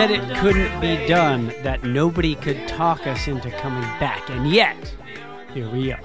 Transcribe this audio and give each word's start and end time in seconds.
said 0.00 0.10
it 0.12 0.36
couldn't 0.38 0.80
be 0.80 1.06
done, 1.06 1.48
that 1.62 1.84
nobody 1.84 2.34
could 2.34 2.66
talk 2.66 3.06
us 3.06 3.28
into 3.28 3.50
coming 3.50 3.82
back, 4.00 4.30
and 4.30 4.50
yet, 4.50 4.74
here 5.52 5.68
we 5.68 5.92
are. 5.92 6.00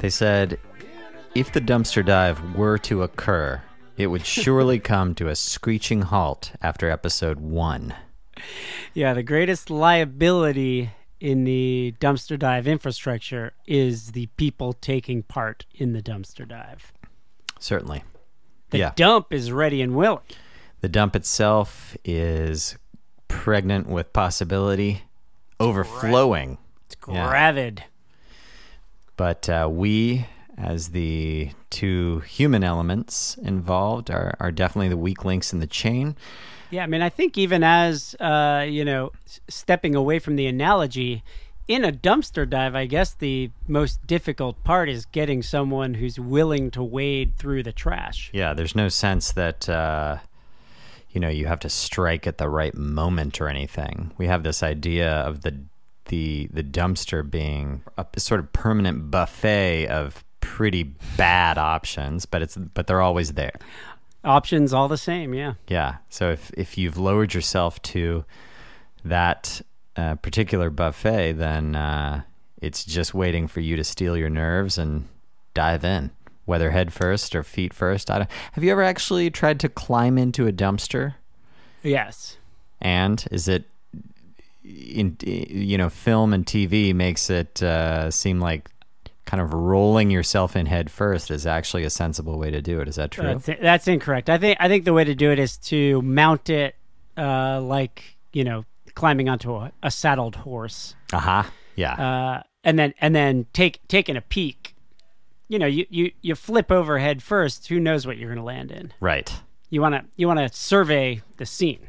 They 0.00 0.10
said 0.10 0.58
if 1.32 1.52
the 1.52 1.60
dumpster 1.60 2.04
dive 2.04 2.56
were 2.56 2.76
to 2.78 3.04
occur, 3.04 3.62
it 3.96 4.08
would 4.08 4.26
surely 4.26 4.80
come 4.80 5.14
to 5.14 5.28
a 5.28 5.36
screeching 5.36 6.02
halt 6.02 6.50
after 6.60 6.90
episode 6.90 7.38
one. 7.38 7.94
Yeah, 8.94 9.14
the 9.14 9.22
greatest 9.22 9.70
liability 9.70 10.90
in 11.20 11.44
the 11.44 11.94
dumpster 12.00 12.36
dive 12.36 12.66
infrastructure 12.66 13.52
is 13.64 14.10
the 14.10 14.26
people 14.36 14.72
taking 14.72 15.22
part 15.22 15.66
in 15.72 15.92
the 15.92 16.02
dumpster 16.02 16.48
dive. 16.48 16.92
Certainly. 17.60 18.02
The 18.70 18.78
yeah. 18.78 18.92
dump 18.96 19.32
is 19.32 19.52
ready 19.52 19.82
and 19.82 19.94
willing. 19.94 20.24
The 20.80 20.88
dump 20.88 21.14
itself 21.14 21.96
is 22.04 22.76
pregnant 23.28 23.88
with 23.88 24.12
possibility, 24.12 25.02
overflowing. 25.60 26.58
It's 26.86 26.96
Yeah. 27.08 27.28
gravid. 27.28 27.84
But 29.16 29.48
uh, 29.48 29.68
we, 29.70 30.26
as 30.56 30.90
the 30.90 31.50
two 31.70 32.20
human 32.20 32.62
elements 32.64 33.36
involved, 33.42 34.10
are, 34.10 34.34
are 34.40 34.52
definitely 34.52 34.88
the 34.88 34.96
weak 34.96 35.24
links 35.24 35.52
in 35.52 35.60
the 35.60 35.66
chain. 35.66 36.16
Yeah, 36.70 36.84
I 36.84 36.86
mean, 36.86 37.02
I 37.02 37.08
think 37.08 37.36
even 37.38 37.64
as 37.64 38.14
uh, 38.20 38.64
you 38.68 38.84
know, 38.84 39.12
stepping 39.48 39.94
away 39.94 40.18
from 40.18 40.36
the 40.36 40.46
analogy, 40.46 41.22
in 41.66 41.84
a 41.84 41.92
dumpster 41.92 42.48
dive, 42.48 42.74
I 42.74 42.86
guess 42.86 43.12
the 43.14 43.50
most 43.66 44.06
difficult 44.06 44.62
part 44.64 44.88
is 44.88 45.04
getting 45.06 45.42
someone 45.42 45.94
who's 45.94 46.18
willing 46.18 46.70
to 46.72 46.82
wade 46.82 47.36
through 47.36 47.62
the 47.62 47.72
trash. 47.72 48.30
Yeah, 48.32 48.54
there's 48.54 48.74
no 48.76 48.88
sense 48.88 49.32
that 49.32 49.68
uh, 49.68 50.18
you 51.10 51.20
know 51.20 51.28
you 51.28 51.46
have 51.46 51.60
to 51.60 51.68
strike 51.68 52.26
at 52.26 52.38
the 52.38 52.48
right 52.48 52.74
moment 52.74 53.40
or 53.40 53.48
anything. 53.48 54.12
We 54.18 54.26
have 54.26 54.42
this 54.42 54.62
idea 54.62 55.10
of 55.10 55.42
the 55.42 55.58
the 56.06 56.48
the 56.52 56.62
dumpster 56.62 57.28
being 57.28 57.82
a 57.96 58.06
sort 58.18 58.40
of 58.40 58.52
permanent 58.52 59.10
buffet 59.10 59.86
of 59.88 60.24
pretty 60.40 60.82
bad 61.16 61.58
options, 61.58 62.26
but 62.26 62.42
it's 62.42 62.56
but 62.56 62.86
they're 62.86 63.02
always 63.02 63.34
there. 63.34 63.54
Options 64.24 64.72
all 64.72 64.88
the 64.88 64.98
same, 64.98 65.32
yeah. 65.34 65.54
Yeah. 65.68 65.96
So 66.08 66.30
if 66.30 66.50
if 66.56 66.76
you've 66.76 66.98
lowered 66.98 67.34
yourself 67.34 67.80
to 67.82 68.24
that 69.04 69.60
uh, 69.96 70.16
particular 70.16 70.70
buffet, 70.70 71.32
then 71.32 71.76
uh, 71.76 72.22
it's 72.60 72.84
just 72.84 73.14
waiting 73.14 73.46
for 73.46 73.60
you 73.60 73.76
to 73.76 73.84
steal 73.84 74.16
your 74.16 74.30
nerves 74.30 74.78
and 74.78 75.08
dive 75.54 75.84
in, 75.84 76.10
whether 76.48 76.70
head 76.70 76.92
first 76.92 77.36
or 77.36 77.42
feet 77.42 77.72
first. 77.74 78.10
I 78.10 78.18
don't, 78.18 78.30
have 78.52 78.64
you 78.64 78.72
ever 78.72 78.82
actually 78.82 79.30
tried 79.30 79.60
to 79.60 79.68
climb 79.68 80.18
into 80.18 80.46
a 80.46 80.52
dumpster? 80.52 81.14
Yes. 81.82 82.36
And 82.80 83.24
is 83.30 83.46
it 83.48 83.64
in 84.64 85.16
you 85.24 85.78
know 85.78 85.88
film 85.88 86.32
and 86.34 86.44
TV 86.44 86.94
makes 86.94 87.30
it 87.30 87.62
uh, 87.62 88.10
seem 88.10 88.40
like 88.40 88.68
kind 89.24 89.40
of 89.42 89.52
rolling 89.52 90.10
yourself 90.10 90.56
in 90.56 90.66
head 90.66 90.90
first 90.90 91.30
is 91.30 91.46
actually 91.46 91.84
a 91.84 91.90
sensible 91.90 92.38
way 92.38 92.50
to 92.50 92.60
do 92.62 92.80
it. 92.80 92.88
Is 92.88 92.96
that 92.96 93.10
true? 93.10 93.24
That's, 93.24 93.60
that's 93.60 93.88
incorrect. 93.88 94.28
I 94.30 94.38
think 94.38 94.56
I 94.60 94.68
think 94.68 94.84
the 94.84 94.92
way 94.92 95.04
to 95.04 95.14
do 95.14 95.30
it 95.30 95.38
is 95.38 95.56
to 95.58 96.00
mount 96.02 96.50
it 96.50 96.74
uh, 97.16 97.60
like 97.60 98.16
you 98.32 98.44
know 98.44 98.64
climbing 98.94 99.28
onto 99.28 99.54
a, 99.54 99.72
a 99.82 99.90
saddled 99.90 100.34
horse, 100.36 100.94
Uh-huh. 101.12 101.44
Yeah. 101.76 101.92
uh, 101.94 102.42
and 102.64 102.78
then 102.78 102.92
and 103.00 103.14
then 103.14 103.46
take 103.52 103.86
taking 103.88 104.16
a 104.16 104.20
peek. 104.22 104.67
You 105.48 105.58
know, 105.58 105.66
you, 105.66 105.86
you, 105.88 106.12
you 106.20 106.34
flip 106.34 106.70
over 106.70 106.98
head 106.98 107.22
first. 107.22 107.68
Who 107.68 107.80
knows 107.80 108.06
what 108.06 108.18
you're 108.18 108.28
going 108.28 108.38
to 108.38 108.44
land 108.44 108.70
in? 108.70 108.92
right. 109.00 109.32
You 109.70 109.82
want 109.82 109.94
to 109.96 110.04
you 110.16 110.26
want 110.26 110.38
to 110.40 110.48
survey 110.56 111.20
the 111.36 111.44
scene. 111.44 111.88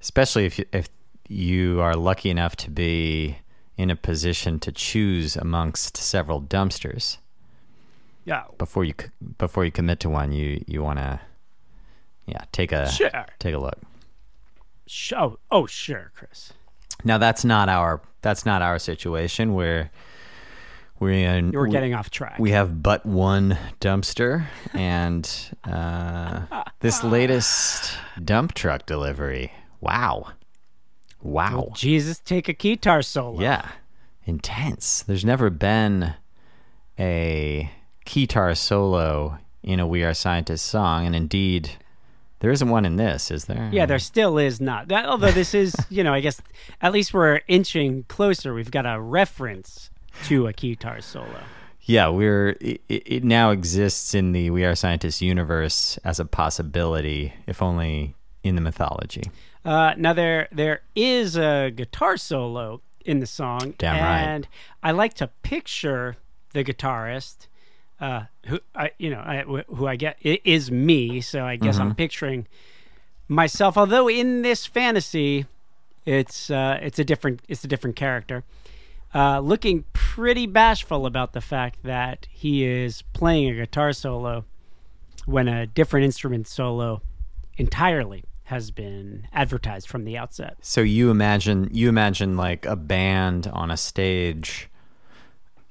especially 0.00 0.46
if 0.46 0.58
you, 0.58 0.64
if 0.72 0.88
you 1.28 1.78
are 1.80 1.94
lucky 1.94 2.30
enough 2.30 2.56
to 2.56 2.70
be 2.70 3.36
in 3.76 3.90
a 3.90 3.96
position 3.96 4.58
to 4.60 4.72
choose 4.72 5.36
amongst 5.36 5.96
several 5.98 6.40
dumpsters 6.40 7.18
Yeah, 8.24 8.44
before 8.56 8.84
you 8.84 8.94
before 9.36 9.66
you 9.66 9.70
commit 9.70 10.00
to 10.00 10.08
one 10.08 10.32
you 10.32 10.64
you 10.66 10.82
want 10.82 10.98
to 10.98 11.20
yeah 12.26 12.44
take 12.52 12.72
a 12.72 12.90
sure. 12.90 13.10
take 13.38 13.54
a 13.54 13.58
look 13.58 13.78
Sh- 14.86 15.12
oh, 15.16 15.38
oh, 15.50 15.66
sure, 15.66 16.10
Chris. 16.16 16.52
now 17.04 17.18
that's 17.18 17.44
not 17.44 17.68
our 17.68 18.00
that's 18.22 18.46
not 18.46 18.62
our 18.62 18.78
situation 18.78 19.52
where 19.54 19.90
we're 21.00 21.12
in 21.36 21.52
You 21.52 21.58
were 21.58 21.64
we- 21.66 21.72
getting 21.72 21.94
off 21.94 22.10
track. 22.10 22.38
we 22.38 22.52
have 22.52 22.82
but 22.82 23.04
one 23.04 23.58
dumpster 23.80 24.46
and 24.74 25.28
uh, 25.64 26.42
this 26.80 27.02
latest 27.16 27.92
dump 28.24 28.54
truck 28.54 28.86
delivery 28.86 29.50
wow 29.80 30.28
wow 31.22 31.70
Jesus 31.74 32.18
take 32.20 32.48
a 32.48 32.54
keytar 32.54 33.04
solo? 33.04 33.40
Yeah. 33.40 33.68
Intense. 34.26 35.02
There's 35.02 35.24
never 35.24 35.50
been 35.50 36.14
a 36.98 37.70
keytar 38.06 38.56
solo 38.56 39.38
in 39.62 39.80
a 39.80 39.86
We 39.86 40.04
Are 40.04 40.14
Scientists 40.14 40.62
song, 40.62 41.06
and 41.06 41.16
indeed, 41.16 41.70
there 42.40 42.50
isn't 42.50 42.68
one 42.68 42.84
in 42.84 42.96
this, 42.96 43.30
is 43.30 43.46
there? 43.46 43.68
Yeah, 43.72 43.86
there 43.86 43.98
still 43.98 44.38
is 44.38 44.60
not. 44.60 44.88
That, 44.88 45.06
although 45.06 45.30
this 45.32 45.52
is, 45.54 45.74
you 45.90 46.04
know, 46.04 46.12
I 46.14 46.20
guess 46.20 46.40
at 46.80 46.92
least 46.92 47.12
we're 47.12 47.40
inching 47.48 48.04
closer. 48.08 48.54
We've 48.54 48.70
got 48.70 48.86
a 48.86 49.00
reference 49.00 49.89
to 50.24 50.46
a 50.46 50.52
keytar 50.52 51.02
solo. 51.02 51.40
Yeah, 51.82 52.08
we're 52.08 52.50
it, 52.60 52.80
it 52.88 53.24
now 53.24 53.50
exists 53.50 54.14
in 54.14 54.32
the 54.32 54.50
We 54.50 54.64
Are 54.64 54.74
Scientists 54.74 55.20
universe 55.22 55.98
as 56.04 56.20
a 56.20 56.24
possibility, 56.24 57.32
if 57.46 57.62
only 57.62 58.14
in 58.44 58.54
the 58.54 58.60
mythology. 58.60 59.24
Uh, 59.64 59.94
now 59.96 60.12
there 60.12 60.48
there 60.52 60.82
is 60.94 61.36
a 61.36 61.70
guitar 61.74 62.16
solo 62.16 62.80
in 63.04 63.20
the 63.20 63.26
song, 63.26 63.74
Damn 63.78 63.96
right. 63.96 64.20
and 64.22 64.48
I 64.82 64.92
like 64.92 65.14
to 65.14 65.28
picture 65.42 66.16
the 66.52 66.62
guitarist, 66.64 67.46
uh, 68.00 68.24
who 68.46 68.60
I 68.74 68.92
you 68.98 69.10
know 69.10 69.20
I, 69.20 69.42
who 69.42 69.86
I 69.86 69.96
get 69.96 70.16
it 70.22 70.40
is 70.44 70.70
me. 70.70 71.20
So 71.20 71.44
I 71.44 71.56
guess 71.56 71.76
Mm-hmm. 71.76 71.82
I'm 71.88 71.94
picturing 71.94 72.46
myself. 73.26 73.76
Although 73.78 74.08
in 74.08 74.42
this 74.42 74.66
fantasy, 74.66 75.46
it's 76.06 76.50
uh, 76.50 76.78
it's 76.82 76.98
a 76.98 77.04
different 77.04 77.40
it's 77.48 77.64
a 77.64 77.68
different 77.68 77.96
character. 77.96 78.44
Uh, 79.14 79.40
looking 79.40 79.84
pretty 79.92 80.46
bashful 80.46 81.04
about 81.04 81.32
the 81.32 81.40
fact 81.40 81.82
that 81.82 82.26
he 82.30 82.64
is 82.64 83.02
playing 83.12 83.48
a 83.60 83.66
keytar 83.66 83.94
solo 83.94 84.44
when 85.26 85.48
a 85.48 85.66
different 85.66 86.04
instrument 86.04 86.46
solo 86.46 87.02
entirely 87.56 88.24
has 88.44 88.70
been 88.70 89.26
advertised 89.32 89.88
from 89.88 90.04
the 90.04 90.18
outset. 90.18 90.56
So 90.60 90.80
you 90.80 91.10
imagine 91.10 91.68
you 91.72 91.88
imagine 91.88 92.36
like 92.36 92.66
a 92.66 92.74
band 92.76 93.46
on 93.52 93.70
a 93.70 93.76
stage 93.76 94.68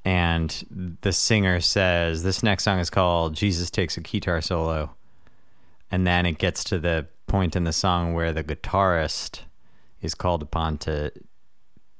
and 0.05 0.97
the 1.01 1.11
singer 1.11 1.59
says 1.59 2.23
this 2.23 2.41
next 2.41 2.63
song 2.63 2.79
is 2.79 2.89
called 2.89 3.35
Jesus 3.35 3.69
takes 3.69 3.97
a 3.97 4.01
guitar 4.01 4.39
solo 4.39 4.91
and 5.91 6.07
then 6.07 6.25
it 6.25 6.37
gets 6.37 6.63
to 6.65 6.79
the 6.79 7.07
point 7.27 7.55
in 7.55 7.65
the 7.65 7.73
song 7.73 8.13
where 8.13 8.31
the 8.31 8.43
guitarist 8.43 9.41
is 10.01 10.15
called 10.15 10.41
upon 10.41 10.77
to 10.77 11.11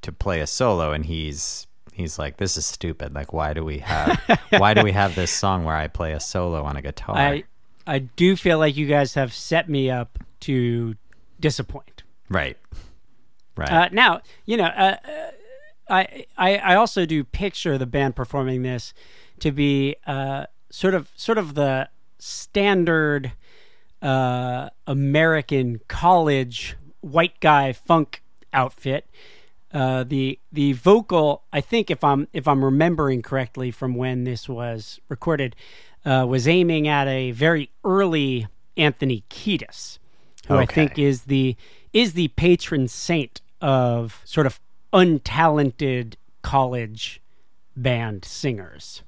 to 0.01 0.11
play 0.11 0.39
a 0.41 0.47
solo 0.47 0.91
and 0.91 1.05
he's 1.05 1.67
he's 1.93 2.17
like 2.17 2.37
this 2.37 2.55
is 2.57 2.65
stupid 2.65 3.13
like 3.13 3.33
why 3.33 3.53
do 3.53 3.63
we 3.63 3.79
have 3.79 4.17
why 4.57 4.73
do 4.73 4.83
we 4.83 4.91
have 4.93 5.15
this 5.15 5.31
song 5.31 5.65
where 5.65 5.75
I 5.75 5.87
play 5.87 6.13
a 6.13 6.19
solo 6.19 6.63
on 6.63 6.75
a 6.77 6.81
guitar 6.81 7.17
I 7.17 7.43
I 7.85 7.99
do 7.99 8.35
feel 8.35 8.59
like 8.59 8.77
you 8.77 8.85
guys 8.87 9.15
have 9.15 9.33
set 9.33 9.67
me 9.67 9.89
up 9.89 10.19
to 10.41 10.95
disappoint. 11.39 12.03
right 12.29 12.57
right 13.57 13.71
Uh, 13.71 13.89
now, 13.91 14.21
you 14.45 14.55
know, 14.57 14.65
uh, 14.67 14.95
uh, 15.03 15.31
I, 15.89 16.25
I 16.37 16.57
I 16.57 16.75
also 16.75 17.05
do 17.05 17.23
picture 17.23 17.77
the 17.77 17.87
band 17.87 18.15
performing 18.15 18.61
this 18.61 18.93
to 19.39 19.51
be 19.51 19.95
uh, 20.05 20.45
sort 20.69 20.93
of 20.93 21.09
sort 21.15 21.37
of 21.37 21.55
the 21.55 21.89
standard 22.19 23.33
uh, 24.01 24.69
American 24.87 25.79
college 25.87 26.75
white 27.01 27.39
guy 27.39 27.73
funk 27.73 28.21
outfit. 28.53 29.07
Uh, 29.71 30.03
the 30.03 30.39
the 30.51 30.73
vocal, 30.73 31.43
I 31.53 31.61
think, 31.61 31.91
if 31.91 32.03
I'm 32.03 32.27
if 32.33 32.47
I'm 32.47 32.65
remembering 32.65 33.21
correctly 33.21 33.69
from 33.69 33.95
when 33.95 34.23
this 34.23 34.49
was 34.49 34.99
recorded, 35.09 35.55
uh, 36.05 36.25
was 36.27 36.47
aiming 36.47 36.87
at 36.87 37.07
a 37.07 37.31
very 37.31 37.69
early 37.83 38.47
Anthony 38.77 39.23
Kiedis, 39.29 39.99
who 40.47 40.55
I 40.55 40.65
think 40.65 40.97
is 40.97 41.23
the 41.23 41.55
is 41.93 42.13
the 42.13 42.29
patron 42.29 42.87
saint 42.87 43.41
of 43.61 44.21
sort 44.25 44.47
of 44.47 44.59
untalented 44.93 46.15
college 46.41 47.21
band 47.75 48.25
singers. 48.25 49.03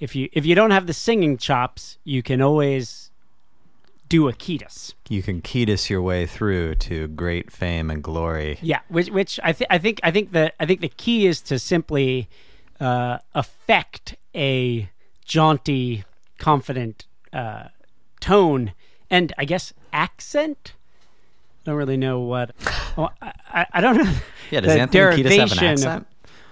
If 0.00 0.16
you 0.16 0.28
if 0.32 0.44
you 0.44 0.54
don't 0.54 0.72
have 0.72 0.86
the 0.86 0.92
singing 0.92 1.36
chops, 1.36 1.98
you 2.04 2.22
can 2.22 2.40
always 2.40 3.03
do 4.08 4.28
a 4.28 4.32
Kiedis. 4.32 4.94
you 5.08 5.22
can 5.22 5.40
Kiedis 5.40 5.88
your 5.88 6.02
way 6.02 6.26
through 6.26 6.74
to 6.76 7.08
great 7.08 7.50
fame 7.50 7.90
and 7.90 8.02
glory 8.02 8.58
Yeah, 8.62 8.80
which 8.88 9.10
which 9.10 9.40
I 9.42 9.52
think 9.52 9.68
I 9.70 9.78
think 9.78 10.00
I 10.02 10.10
think 10.10 10.32
the 10.32 10.52
I 10.60 10.66
think 10.66 10.80
the 10.80 10.88
key 10.88 11.26
is 11.26 11.40
to 11.42 11.58
simply 11.58 12.28
uh, 12.80 13.18
affect 13.34 14.16
a 14.34 14.90
jaunty, 15.24 16.04
confident 16.38 17.06
uh, 17.32 17.68
tone 18.20 18.72
and 19.10 19.32
I 19.38 19.44
guess 19.44 19.72
accent. 19.92 20.74
I 21.62 21.70
don't 21.70 21.76
really 21.76 21.96
know 21.96 22.20
what. 22.20 22.50
Well, 22.96 23.12
I, 23.20 23.32
I, 23.48 23.66
I 23.72 23.80
don't 23.80 23.96
know. 23.96 24.12
Yeah, 24.50 24.60
does 24.60 24.76
Anthony 24.76 25.22
Kiedis 25.22 25.38
have 25.38 25.52
an 25.52 25.64
accent? 25.64 26.06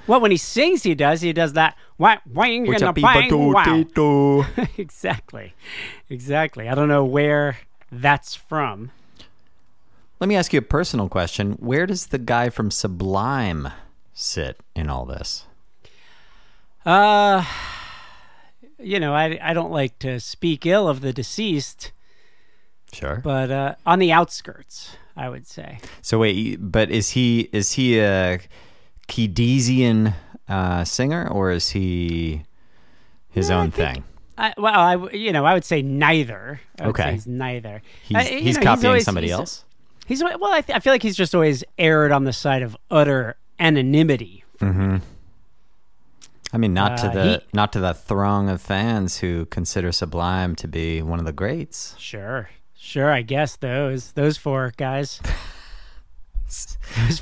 Well, 0.06 0.20
when 0.20 0.30
he 0.30 0.36
sings, 0.36 0.82
he 0.82 0.94
does. 0.94 1.20
He 1.20 1.32
does 1.32 1.52
that. 1.52 1.76
Wang, 1.98 2.18
wang, 2.32 2.72
and 2.72 2.82
a 2.82 2.92
bang, 2.92 3.52
wow. 3.52 4.46
exactly, 4.76 5.54
exactly. 6.10 6.68
I 6.68 6.74
don't 6.74 6.88
know 6.88 7.04
where 7.04 7.58
that's 7.90 8.34
from. 8.34 8.90
Let 10.18 10.28
me 10.28 10.36
ask 10.36 10.52
you 10.52 10.58
a 10.58 10.62
personal 10.62 11.08
question. 11.08 11.52
Where 11.54 11.86
does 11.86 12.06
the 12.06 12.18
guy 12.18 12.48
from 12.48 12.70
Sublime 12.70 13.68
sit 14.14 14.58
in 14.74 14.88
all 14.88 15.04
this? 15.04 15.46
Uh, 16.84 17.44
you 18.78 18.98
know, 18.98 19.14
I 19.14 19.38
I 19.42 19.54
don't 19.54 19.70
like 19.70 19.98
to 20.00 20.18
speak 20.20 20.66
ill 20.66 20.88
of 20.88 21.00
the 21.00 21.12
deceased, 21.12 21.92
Sure. 22.92 23.20
but 23.22 23.50
uh, 23.50 23.74
on 23.86 23.98
the 24.00 24.10
outskirts, 24.12 24.96
I 25.16 25.28
would 25.28 25.46
say. 25.46 25.78
So 26.02 26.18
wait, 26.18 26.56
but 26.60 26.90
is 26.90 27.10
he 27.10 27.48
is 27.52 27.72
he 27.72 28.00
a 28.00 28.40
Kiedisian 29.12 30.14
uh, 30.48 30.84
singer 30.84 31.28
or 31.28 31.50
is 31.50 31.70
he 31.70 32.42
his 33.28 33.50
own 33.50 33.70
think- 33.70 33.94
thing? 33.96 34.04
I, 34.38 34.54
well, 34.56 34.74
I 34.80 35.10
you 35.12 35.30
know 35.30 35.44
I 35.44 35.52
would 35.52 35.64
say 35.64 35.82
neither. 35.82 36.60
Would 36.80 36.96
say 36.96 37.02
Okay. 37.02 37.12
he's 37.12 37.26
neither. 37.26 37.82
He's, 38.02 38.16
Uh, 38.16 38.20
he's 38.20 38.56
know, 38.56 38.62
copying 38.62 38.86
always- 38.86 39.04
somebody 39.04 39.26
he's- 39.26 39.38
else. 39.38 39.64
He's 40.06 40.22
well. 40.24 40.52
I, 40.52 40.62
th- 40.62 40.74
I 40.76 40.80
feel 40.80 40.92
like 40.92 41.02
he's 41.02 41.16
just 41.16 41.34
always 41.34 41.62
erred 41.78 42.10
on 42.12 42.24
the 42.24 42.32
side 42.32 42.62
of 42.62 42.76
utter 42.90 43.36
anonymity. 43.60 44.42
Mm-hmm. 44.58 44.96
I 46.52 46.58
mean, 46.58 46.74
not 46.74 46.96
to 46.98 47.08
Uh, 47.08 47.12
the 47.12 47.24
he- 47.24 47.40
not 47.52 47.72
to 47.74 47.80
the 47.80 47.94
throng 47.94 48.48
of 48.48 48.60
fans 48.60 49.18
who 49.18 49.46
consider 49.46 49.92
Sublime 49.92 50.56
to 50.56 50.66
be 50.66 51.02
one 51.02 51.18
of 51.18 51.24
the 51.26 51.32
greats. 51.32 51.94
Sure, 51.98 52.48
sure. 52.76 53.10
I 53.12 53.22
guess 53.22 53.56
those 53.56 54.12
those 54.12 54.36
four 54.38 54.72
guys, 54.76 55.20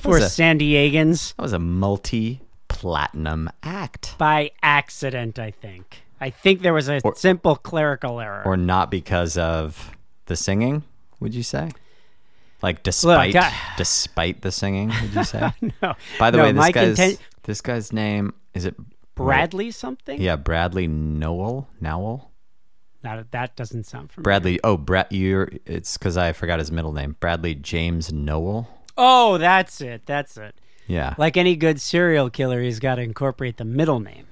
four 0.00 0.14
was 0.14 0.22
a- 0.24 0.28
San 0.30 0.58
Diegans, 0.58 1.34
That 1.36 1.42
was 1.42 1.52
a 1.52 1.58
multi-platinum 1.58 3.50
act, 3.62 4.14
by 4.18 4.50
accident. 4.62 5.38
I 5.38 5.50
think. 5.50 6.02
I 6.20 6.30
think 6.30 6.60
there 6.62 6.74
was 6.74 6.88
a 6.88 7.00
Or- 7.04 7.14
simple 7.16 7.56
clerical 7.56 8.20
error. 8.20 8.42
or 8.44 8.56
not 8.56 8.90
because 8.90 9.36
of 9.38 9.90
the 10.26 10.36
singing? 10.36 10.82
Would 11.20 11.34
you 11.34 11.42
say? 11.42 11.70
Like 12.62 12.82
despite 12.82 13.34
I- 13.36 13.52
despite 13.76 14.42
the 14.42 14.52
singing, 14.52 14.88
would 15.00 15.14
you 15.14 15.24
say? 15.34 15.50
no. 15.82 15.94
By 16.18 16.30
the 16.30 16.36
No, 16.38 16.44
way, 16.44 16.52
this 16.52 16.70
guy's 16.70 17.18
this 17.44 17.60
guy's 17.62 17.92
name 17.92 18.34
is 18.54 18.66
it 18.66 18.76
Bradley 19.14 19.70
something. 19.70 20.20
Yeah, 20.20 20.36
Bradley 20.36 20.86
Nowell. 20.86 21.68
Nowell. 21.80 22.30
That 23.02 23.30
that 23.32 23.56
doesn't 23.56 23.84
sound 23.84 24.10
familiar. 24.12 24.24
Bradley. 24.24 24.60
Oh, 24.62 24.76
Brad. 24.76 25.06
You're. 25.10 25.48
It's 25.64 25.96
because 25.96 26.18
I 26.18 26.32
forgot 26.32 26.58
his 26.58 26.70
middle 26.70 26.92
name. 26.92 27.16
Bradley 27.18 27.54
James 27.54 28.12
Nowell. 28.12 28.68
Oh, 29.02 29.38
that's 29.38 29.80
it. 29.80 30.02
That's 30.04 30.36
it. 30.36 30.54
Yeah. 30.86 31.14
Like 31.16 31.36
any 31.38 31.56
good 31.56 31.80
serial 31.80 32.28
killer, 32.28 32.60
he's 32.60 32.80
got 32.80 32.96
to 32.96 33.02
incorporate 33.02 33.56
the 33.56 33.64
middle 33.64 33.98
name. 34.00 34.26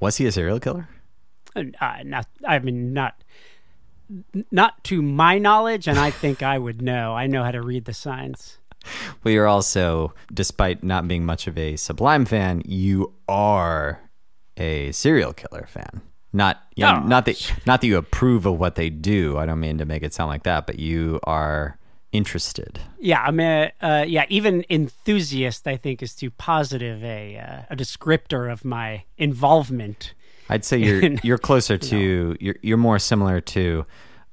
Was 0.00 0.16
he 0.16 0.26
a 0.26 0.32
serial 0.32 0.58
killer? 0.58 0.88
Uh, 1.54 1.62
not, 2.04 2.26
I 2.46 2.58
mean, 2.58 2.92
not, 2.92 3.22
not 4.50 4.82
to 4.84 5.02
my 5.02 5.38
knowledge, 5.38 5.86
and 5.86 5.98
I 5.98 6.10
think 6.10 6.42
I 6.42 6.58
would 6.58 6.80
know. 6.82 7.14
I 7.14 7.26
know 7.26 7.44
how 7.44 7.50
to 7.50 7.62
read 7.62 7.84
the 7.84 7.94
signs. 7.94 8.58
Well, 9.22 9.34
you're 9.34 9.46
also, 9.48 10.14
despite 10.32 10.82
not 10.82 11.06
being 11.08 11.26
much 11.26 11.46
of 11.46 11.58
a 11.58 11.76
Sublime 11.76 12.24
fan, 12.24 12.62
you 12.64 13.12
are 13.28 14.00
a 14.56 14.92
serial 14.92 15.32
killer 15.34 15.66
fan. 15.68 16.00
Not, 16.32 16.62
you 16.74 16.84
know, 16.84 17.00
Oh. 17.02 17.06
not 17.06 17.26
that, 17.26 17.52
not 17.66 17.80
that 17.82 17.86
you 17.86 17.98
approve 17.98 18.46
of 18.46 18.58
what 18.58 18.76
they 18.76 18.88
do. 18.88 19.36
I 19.36 19.44
don't 19.46 19.60
mean 19.60 19.78
to 19.78 19.84
make 19.84 20.02
it 20.02 20.14
sound 20.14 20.30
like 20.30 20.44
that, 20.44 20.66
but 20.66 20.78
you 20.78 21.20
are 21.24 21.76
interested. 22.12 22.80
Yeah, 22.98 23.22
I'm 23.22 23.38
a, 23.40 23.72
uh, 23.80 24.04
yeah. 24.06 24.24
Even 24.28 24.64
enthusiast, 24.70 25.66
I 25.66 25.76
think, 25.76 26.02
is 26.02 26.14
too 26.14 26.30
positive 26.30 27.02
a 27.04 27.38
uh, 27.38 27.62
a 27.70 27.76
descriptor 27.76 28.50
of 28.52 28.64
my 28.64 29.04
involvement. 29.16 30.14
I'd 30.48 30.64
say 30.64 30.78
you're 30.78 31.00
In- 31.00 31.20
you're 31.22 31.38
closer 31.38 31.76
to 31.92 32.36
you're 32.40 32.56
you're 32.62 32.78
more 32.78 32.98
similar 32.98 33.40
to 33.40 33.84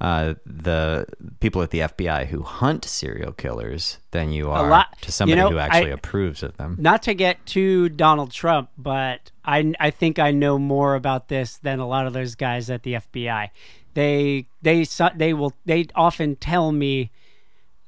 uh, 0.01 0.33
the 0.45 1.05
people 1.39 1.61
at 1.61 1.69
the 1.71 1.79
FBI 1.79 2.27
who 2.27 2.41
hunt 2.41 2.83
serial 2.85 3.31
killers 3.31 3.97
than 4.11 4.31
you 4.31 4.49
are 4.49 4.69
lot- 4.69 4.99
to 5.01 5.11
somebody 5.11 5.37
you 5.39 5.43
know, 5.43 5.49
who 5.51 5.57
actually 5.57 5.91
I- 5.91 5.95
approves 5.95 6.43
of 6.43 6.57
them. 6.57 6.75
Not 6.79 7.03
to 7.03 7.13
get 7.13 7.45
to 7.47 7.89
Donald 7.89 8.31
Trump, 8.31 8.69
but 8.77 9.31
I 9.43 9.73
I 9.79 9.91
think 9.91 10.19
I 10.19 10.31
know 10.31 10.57
more 10.57 10.95
about 10.95 11.27
this 11.27 11.57
than 11.57 11.79
a 11.79 11.87
lot 11.87 12.07
of 12.07 12.13
those 12.13 12.35
guys 12.35 12.69
at 12.69 12.83
the 12.83 12.93
FBI. 12.93 13.49
They 13.93 14.45
they 14.61 14.85
they 15.15 15.33
will 15.33 15.53
they 15.65 15.85
often 15.95 16.35
tell 16.35 16.71
me 16.71 17.11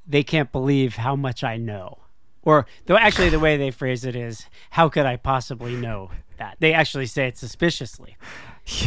they 0.08 0.22
can't 0.22 0.50
believe 0.50 0.96
how 0.96 1.14
much 1.14 1.44
I 1.44 1.56
know. 1.56 1.98
Or 2.42 2.66
though 2.86 2.96
actually 2.96 3.28
the 3.28 3.38
way 3.38 3.56
they 3.56 3.70
phrase 3.70 4.04
it 4.04 4.16
is 4.16 4.46
how 4.70 4.88
could 4.88 5.06
I 5.06 5.16
possibly 5.16 5.76
know 5.76 6.10
that? 6.38 6.56
They 6.60 6.72
actually 6.72 7.06
say 7.06 7.26
it 7.28 7.36
suspiciously. 7.36 8.16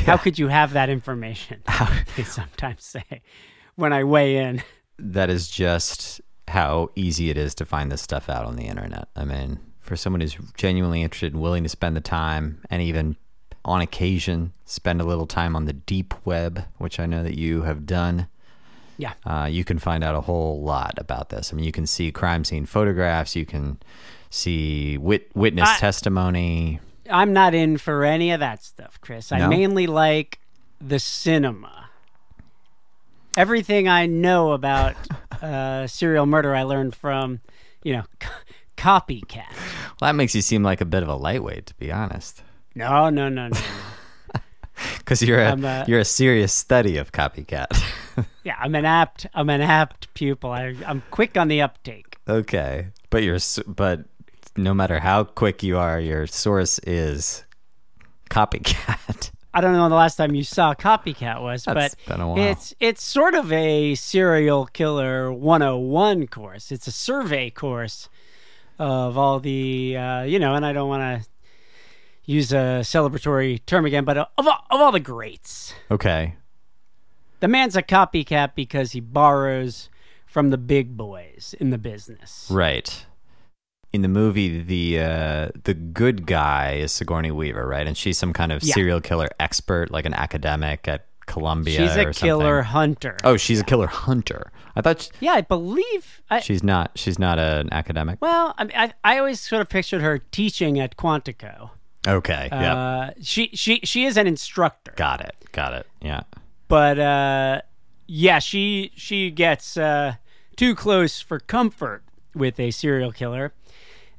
How 0.06 0.18
could 0.18 0.40
you 0.40 0.48
have 0.48 0.74
that 0.74 0.90
information? 0.90 1.64
they 2.18 2.24
sometimes 2.24 2.84
say 2.84 3.22
when 3.76 3.94
I 3.94 4.04
weigh 4.04 4.38
in. 4.38 4.64
That 4.98 5.30
is 5.30 5.48
just 5.48 6.22
how 6.48 6.90
easy 6.96 7.30
it 7.30 7.38
is 7.38 7.56
to 7.56 7.66
find 7.66 7.92
this 7.92 8.02
stuff 8.02 8.30
out 8.30 8.46
on 8.46 8.56
the 8.56 8.66
internet. 8.66 9.08
I 9.16 9.26
mean, 9.26 9.60
for 9.80 9.96
someone 9.96 10.22
who's 10.22 10.38
genuinely 10.56 11.02
interested 11.02 11.34
and 11.34 11.42
willing 11.42 11.64
to 11.64 11.70
spend 11.70 11.96
the 11.96 12.02
time 12.02 12.62
and 12.70 12.82
even 12.82 13.16
on 13.64 13.82
occasion 13.82 14.54
spend 14.66 15.02
a 15.02 15.06
little 15.06 15.28
time 15.28 15.56
on 15.56 15.66
the 15.66 15.74
deep 15.74 16.14
web, 16.26 16.66
which 16.78 17.00
I 17.00 17.06
know 17.06 17.24
that 17.24 17.38
you 17.38 17.64
have 17.64 17.86
done. 17.86 18.28
Yeah. 19.02 19.14
uh, 19.26 19.48
you 19.50 19.64
can 19.66 19.80
find 19.80 20.04
out 20.04 20.14
a 20.14 20.22
whole 20.22 20.62
lot 20.62 20.94
about 20.98 21.30
this. 21.30 21.52
I 21.52 21.56
mean, 21.56 21.66
you 21.66 21.72
can 21.72 21.88
see 21.88 22.12
crime 22.12 22.44
scene 22.44 22.68
photographs, 22.68 23.36
you 23.36 23.46
can 23.48 23.80
see 24.30 24.98
wit- 25.00 25.32
witness 25.34 25.68
I- 25.70 25.78
testimony. 25.80 26.80
I'm 27.10 27.34
not 27.34 27.56
in 27.56 27.78
for 27.78 28.06
any 28.06 28.30
of 28.32 28.40
that 28.42 28.64
stuff, 28.64 29.00
Chris. 29.02 29.32
I 29.32 29.40
No? 29.40 29.50
mainly 29.50 29.88
like 29.88 30.40
the 30.80 31.00
cinema. 31.00 31.90
Everything 33.36 33.88
I 33.88 34.06
know 34.06 34.52
about 34.52 34.96
uh, 35.42 35.88
serial 35.88 36.26
murder, 36.28 36.54
I 36.56 36.64
learned 36.64 36.96
from, 36.96 37.40
you 37.84 37.94
know, 37.94 38.04
c- 38.22 38.30
Copycat. 38.78 39.50
Well, 40.00 40.10
that 40.10 40.16
makes 40.16 40.36
you 40.36 40.42
seem 40.42 40.64
like 40.64 40.80
a 40.82 40.86
bit 40.86 41.02
of 41.04 41.10
a 41.10 41.16
lightweight, 41.16 41.66
to 41.68 41.74
be 41.76 41.92
honest, 41.92 42.44
No, 42.76 43.10
no, 43.10 43.30
no, 43.30 43.48
no. 43.48 43.58
because 45.00 45.22
you're 45.22 45.42
a 45.42 45.54
uh, 45.54 45.86
you're 45.88 46.00
a 46.00 46.06
serious 46.06 46.54
study 46.54 46.98
of 46.98 47.12
copycat. 47.12 47.68
yeah, 48.44 48.56
I'm 48.60 48.76
an 48.76 48.86
apt, 48.86 49.28
I'm 49.34 49.50
an 49.50 49.62
apt 49.62 50.14
pupil. 50.14 50.52
I, 50.52 50.76
I'm 50.86 51.04
quick 51.12 51.38
on 51.38 51.48
the 51.48 51.62
uptake. 51.62 52.18
okay, 52.28 52.88
but 53.10 53.24
you're 53.24 53.40
but 53.68 54.06
no 54.58 54.74
matter 54.74 55.00
how 55.00 55.24
quick 55.24 55.64
you 55.64 55.78
are, 55.78 56.00
your 56.00 56.28
source 56.28 56.80
is 56.80 57.46
copycat. 58.30 59.32
I 59.54 59.60
don't 59.60 59.74
know 59.74 59.82
when 59.82 59.90
the 59.90 59.98
last 59.98 60.16
time 60.16 60.34
you 60.34 60.46
saw 60.46 60.74
Copycat 60.74 61.42
was, 61.42 61.66
That's 61.66 61.96
but 62.08 62.20
a 62.20 62.36
it's 62.38 62.74
it's 62.80 63.04
sort 63.04 63.34
of 63.34 63.52
a 63.52 63.96
serial 63.96 64.66
killer 64.68 65.32
101 65.32 66.28
course. 66.28 66.72
It's 66.72 66.88
a 66.88 66.92
survey 66.92 67.50
course 67.50 68.08
of 68.80 69.18
all 69.18 69.42
the 69.42 69.98
uh, 69.98 70.24
you 70.24 70.40
know, 70.40 70.56
and 70.56 70.66
I 70.66 70.72
don't 70.72 70.88
want 70.88 71.22
to 71.24 71.30
use 72.26 72.52
a 72.54 72.82
celebratory 72.84 73.60
term 73.66 73.86
again, 73.86 74.06
but 74.06 74.18
of 74.18 74.28
all, 74.48 74.66
of 74.70 74.80
all 74.82 74.92
the 74.92 75.00
greats. 75.00 75.74
okay, 75.90 76.36
The 77.40 77.48
man's 77.48 77.76
a 77.76 77.82
copycat 77.84 78.56
because 78.56 78.92
he 78.92 79.00
borrows 79.00 79.90
from 80.26 80.50
the 80.50 80.58
big 80.58 80.96
boys 80.96 81.56
in 81.60 81.70
the 81.72 81.78
business. 81.78 82.48
right. 82.50 83.06
In 83.94 84.04
the 84.04 84.08
movie, 84.08 84.62
the 84.64 85.00
uh, 85.04 85.50
the 85.66 85.74
good 85.74 86.26
guy 86.26 86.76
is 86.76 86.94
Sigourney 86.94 87.30
Weaver, 87.30 87.68
right? 87.68 87.86
And 87.86 87.98
she's 87.98 88.18
some 88.18 88.32
kind 88.32 88.54
of 88.54 88.64
Yeah. 88.64 88.74
serial 88.74 89.02
killer 89.02 89.28
expert, 89.38 89.92
like 89.92 90.06
an 90.06 90.14
academic 90.14 90.88
at 90.88 91.08
Columbia. 91.26 91.76
She's 91.90 91.98
a 91.98 92.14
killer 92.14 92.62
hunter. 92.62 93.18
Oh, 93.26 93.36
she's 93.36 93.60
a 93.60 93.66
killer 93.66 93.88
hunter. 93.88 94.54
I 94.78 94.82
thought 94.82 95.02
sh- 95.02 95.10
Yeah, 95.20 95.34
I 95.34 95.42
believe 95.42 96.22
I, 96.30 96.40
she's 96.40 96.64
not. 96.64 96.92
She's 96.96 97.20
not 97.20 97.38
an 97.38 97.68
academic. 97.74 98.22
well, 98.22 98.54
I, 98.58 98.64
mean, 98.64 98.78
I 98.78 98.94
I 99.04 99.18
always 99.18 99.42
sort 99.42 99.62
of 99.62 99.68
pictured 99.68 100.02
her 100.02 100.20
teaching 100.20 100.80
at 100.80 100.96
Quantico. 100.96 101.72
Okay. 102.08 102.50
yeah. 102.52 102.76
Uh, 102.76 103.12
she 103.22 103.50
she 103.54 103.80
she 103.84 104.06
is 104.06 104.18
an 104.18 104.28
instructor, 104.28 104.94
Got 104.96 105.22
it. 105.22 105.36
Got 105.52 105.74
it. 105.74 105.88
Yeah. 106.02 106.24
but 106.68 106.98
uh, 107.00 107.62
yeah, 108.08 108.40
she 108.40 108.92
she 108.96 109.30
gets 109.32 109.78
uh, 109.78 110.16
too 110.56 110.74
close 110.76 111.22
for 111.22 111.40
comfort 111.40 112.04
with 112.34 112.60
a 112.60 112.72
serial 112.72 113.12
killer, 113.12 113.54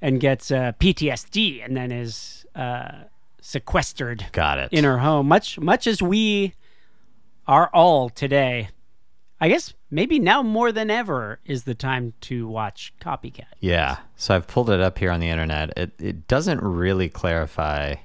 and 0.01 0.21
gets 0.21 0.51
uh, 0.51 0.73
PTSD, 0.79 1.65
and 1.65 1.77
then 1.77 1.91
is 1.91 2.47
uh, 2.55 3.05
sequestered 3.41 4.27
Got 4.33 4.59
it. 4.59 4.69
in 4.73 4.85
her 4.85 4.99
home. 4.99 5.27
Much 5.27 5.59
much 5.59 5.87
as 5.87 6.01
we 6.01 6.55
are 7.49 7.69
all 7.75 8.09
today. 8.11 8.69
I 9.41 9.49
guess 9.49 9.75
maybe 9.93 10.19
now 10.19 10.43
more 10.43 10.73
than 10.73 10.91
ever 10.91 11.39
is 11.45 11.65
the 11.65 11.75
time 11.75 12.15
to 12.23 12.49
watch 12.49 12.93
Copycat. 13.01 13.45
Yeah. 13.61 13.99
So 14.17 14.35
I've 14.35 14.49
pulled 14.49 14.71
it 14.71 14.81
up 14.81 14.99
here 14.99 15.13
on 15.13 15.21
the 15.21 15.29
internet. 15.29 15.77
It 15.77 15.93
it 16.01 16.27
doesn't 16.27 16.61
really 16.61 17.09
clarify 17.09 17.97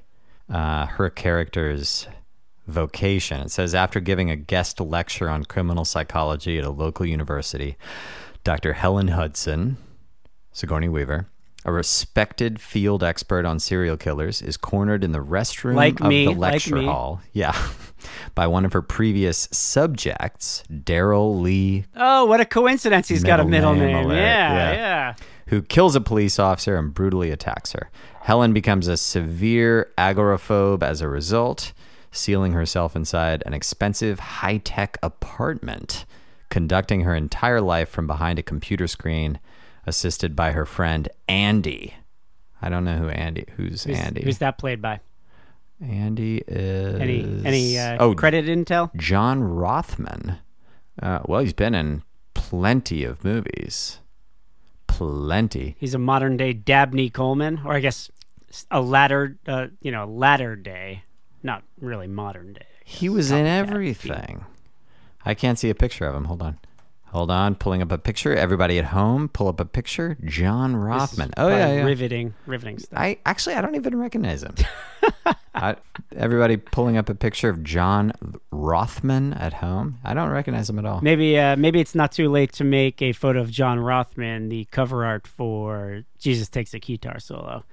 uh, 0.50 0.86
her 0.86 1.10
character's 1.10 2.08
vocation. 2.68 3.42
It 3.42 3.52
says 3.52 3.74
after 3.74 4.00
giving 4.00 4.30
a 4.30 4.36
guest 4.36 4.80
lecture 4.80 5.30
on 5.30 5.46
criminal 5.46 5.86
psychology 5.86 6.60
at 6.60 6.66
a 6.66 6.70
local 6.70 7.06
university, 7.06 7.78
Dr. 8.44 8.74
Helen 8.74 9.08
Hudson, 9.08 9.78
Sigourney 10.52 10.90
Weaver, 10.90 11.30
a 11.68 11.72
respected 11.72 12.60
field 12.60 13.04
expert 13.04 13.46
on 13.46 13.60
serial 13.60 13.98
killers, 13.98 14.42
is 14.42 14.56
cornered 14.58 15.04
in 15.04 15.12
the 15.12 15.20
restroom 15.24 15.76
Like 15.76 16.00
of 16.00 16.08
me, 16.08 16.26
the 16.26 16.32
lecture 16.32 16.76
me. 16.78 16.86
hall. 16.86 17.22
Yeah. 17.34 17.56
By 18.36 18.48
one 18.48 18.64
of 18.66 18.72
her 18.74 18.82
previous 18.82 19.50
subjects, 19.52 20.64
Daryl 20.72 21.42
Lee 21.42 21.86
Oh, 21.96 22.26
what 22.26 22.40
a 22.40 22.46
coincidence! 22.46 23.10
He's 23.10 23.24
got 23.24 23.40
a 23.40 23.46
Middle 23.46 23.74
middle 23.76 23.88
name 24.02 24.08
name. 24.10 24.18
Yeah, 24.18 24.54
yeah. 24.54 24.72
yeah. 24.72 25.16
who 25.48 25.62
kills 25.62 25.96
a 25.96 26.02
police 26.02 26.40
officer 26.40 26.78
and 26.78 26.94
brutally 26.94 27.32
attacks 27.32 27.74
her. 27.74 27.90
Helen 28.22 28.54
becomes 28.54 28.88
a 28.88 28.96
severe 28.98 29.92
agoraphobe 29.98 30.84
as 30.84 31.02
a 31.02 31.08
result, 31.10 31.74
sealing 32.12 32.54
herself 32.54 32.96
inside 32.96 33.44
an 33.46 33.54
expensive 33.54 34.20
high 34.20 34.58
tech 34.58 34.98
apartment, 35.04 36.06
conducting 36.50 37.02
her 37.02 37.14
entire 37.16 37.60
life 37.62 37.90
from 37.90 38.08
behind 38.08 38.40
a 38.40 38.44
computer 38.44 38.88
screen, 38.88 39.40
assisted 39.88 40.36
by 40.36 40.52
her 40.52 40.66
friend 40.66 41.10
Andy. 41.28 41.96
I 42.62 42.70
don't 42.70 42.84
know 42.84 42.98
who 42.98 43.10
Andy. 43.10 43.46
Who's, 43.56 43.86
Who's, 43.86 43.98
Andy? 43.98 44.24
who's 44.24 44.38
that 44.40 44.60
played 44.60 44.82
by? 44.82 45.00
Andy 45.82 46.44
is 46.48 47.00
Any 47.00 47.42
any 47.46 47.80
uh, 47.80 47.98
oh 48.00 48.16
credit 48.16 48.46
intel? 48.46 48.96
John 48.96 49.44
Rothman. 49.44 50.40
Uh, 51.02 51.20
well, 51.26 51.42
he's 51.42 51.54
been 51.54 51.76
in 51.76 52.04
plenty 52.34 53.04
of 53.04 53.24
movies. 53.24 54.00
Plenty. 54.88 55.76
He's 55.80 55.94
a 55.94 56.00
modern 56.00 56.36
day 56.38 56.54
Dabney 56.54 57.12
Coleman, 57.12 57.62
or 57.64 57.74
I 57.74 57.80
guess 57.80 58.10
a 58.72 58.82
latter, 58.82 59.38
uh, 59.48 59.68
you 59.82 59.92
know, 59.92 60.06
latter 60.06 60.56
day, 60.56 61.04
not 61.44 61.64
really 61.80 62.08
modern 62.08 62.54
day. 62.54 62.66
He 62.84 63.08
was 63.08 63.30
in 63.30 63.46
everything. 63.46 64.46
I 65.24 65.36
can't 65.36 65.60
see 65.60 65.70
a 65.70 65.76
picture 65.76 66.06
of 66.06 66.16
him. 66.16 66.26
Hold 66.26 66.42
on. 66.42 66.58
Hold 67.08 67.32
on. 67.32 67.56
Pulling 67.56 67.82
up 67.82 67.92
a 67.92 67.98
picture. 67.98 68.36
Everybody 68.36 68.78
at 68.80 68.86
home, 68.86 69.30
pull 69.30 69.48
up 69.48 69.60
a 69.60 69.66
picture. 69.66 70.18
John 70.26 70.76
Rothman. 70.76 71.32
Oh, 71.38 71.48
yeah, 71.48 71.74
yeah. 71.74 71.84
riveting, 71.84 72.34
riveting 72.46 72.80
stuff. 72.80 73.00
I 73.00 73.18
actually, 73.26 73.56
I 73.56 73.62
don't 73.62 73.76
even 73.76 73.98
recognize 73.98 74.44
him. 74.44 74.56
I, 75.56 75.76
everybody 76.16 76.58
pulling 76.58 76.98
up 76.98 77.10
a 77.10 77.16
picture 77.16 77.50
of 77.50 77.64
John 77.64 78.14
Rothman 78.52 79.34
at 79.34 79.54
home. 79.54 80.00
I 80.04 80.14
don't 80.14 80.30
recognize 80.30 80.70
him 80.70 80.78
at 80.80 80.86
all. 80.86 81.02
Maybe, 81.02 81.38
uh, 81.40 81.56
maybe 81.56 81.80
it's 81.80 81.96
not 81.96 82.12
too 82.12 82.30
late 82.30 82.52
to 82.54 82.64
make 82.64 83.02
a 83.02 83.14
photo 83.14 83.42
of 83.42 83.50
John 83.50 83.80
Rothman, 83.80 84.50
the 84.50 84.66
cover 84.66 85.06
art 85.06 85.26
for 85.26 86.04
Jesus 86.20 86.50
Takes 86.50 86.74
a 86.74 86.80
Keytar 86.80 87.22
Solo. 87.22 87.64